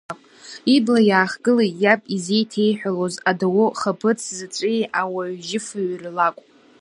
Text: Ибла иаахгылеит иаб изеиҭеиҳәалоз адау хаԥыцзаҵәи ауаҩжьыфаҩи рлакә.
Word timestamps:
Ибла 0.75 1.01
иаахгылеит 1.09 1.75
иаб 1.83 2.01
изеиҭеиҳәалоз 2.15 3.15
адау 3.29 3.67
хаԥыцзаҵәи 3.79 4.79
ауаҩжьыфаҩи 5.01 6.01
рлакә. 6.03 6.41